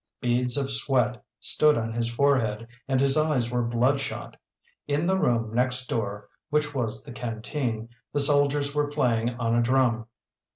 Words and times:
Beads 0.19 0.57
of 0.57 0.71
sweat 0.71 1.23
stood 1.39 1.77
on 1.77 1.93
his 1.93 2.09
forehead, 2.11 2.67
and 2.87 2.99
his 2.99 3.15
eyes 3.19 3.51
were 3.51 3.61
bloodshot. 3.61 4.35
In 4.87 5.05
the 5.05 5.15
room 5.15 5.53
next 5.53 5.85
door, 5.85 6.27
which 6.49 6.73
was 6.73 7.03
the 7.03 7.11
canteen, 7.11 7.87
the 8.11 8.19
soldiers 8.19 8.73
were 8.73 8.87
playing 8.89 9.29
on 9.35 9.53
a 9.53 9.61
drum. 9.61 10.07